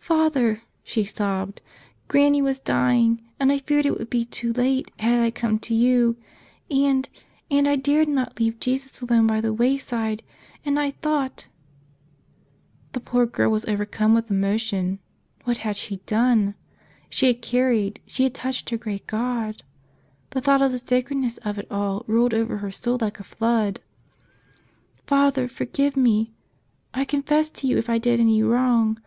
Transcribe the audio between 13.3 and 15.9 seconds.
was overcome with emotion. What had